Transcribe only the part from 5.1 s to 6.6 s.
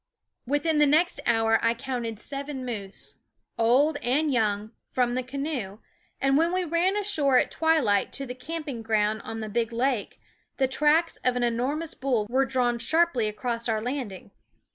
the canoe; and when